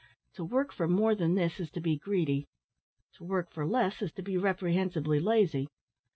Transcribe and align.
To 0.33 0.43
work 0.43 0.71
for 0.73 0.87
more 0.87 1.13
than 1.13 1.35
this 1.35 1.59
is 1.59 1.69
to 1.73 1.79
be 1.79 1.95
greedy; 1.95 2.47
to 3.17 3.23
work 3.23 3.51
for 3.51 3.67
less 3.67 4.01
is 4.01 4.11
to 4.13 4.23
be 4.23 4.35
reprehensibly 4.35 5.19
lazy. 5.19 5.67